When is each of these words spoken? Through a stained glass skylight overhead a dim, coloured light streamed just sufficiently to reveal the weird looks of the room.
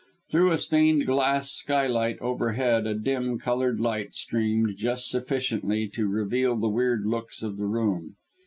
Through 0.31 0.51
a 0.51 0.57
stained 0.57 1.05
glass 1.05 1.51
skylight 1.51 2.17
overhead 2.21 2.87
a 2.87 2.95
dim, 2.95 3.37
coloured 3.37 3.79
light 3.79 4.15
streamed 4.15 4.75
just 4.75 5.07
sufficiently 5.07 5.87
to 5.89 6.07
reveal 6.07 6.55
the 6.55 6.69
weird 6.69 7.05
looks 7.05 7.43
of 7.43 7.57
the 7.57 7.67
room. 7.67 8.15